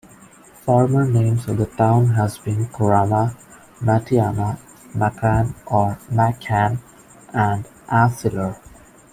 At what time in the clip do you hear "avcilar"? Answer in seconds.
7.87-8.57